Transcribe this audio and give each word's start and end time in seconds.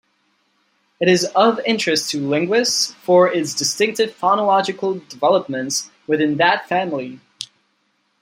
It 0.99 1.07
is 1.07 1.25
of 1.35 1.59
interest 1.63 2.09
to 2.09 2.27
linguists 2.27 2.91
for 2.91 3.31
its 3.31 3.53
distinctive 3.53 4.09
phonological 4.17 5.07
developments 5.07 5.91
within 6.07 6.37
that 6.37 6.67
family. 6.67 7.19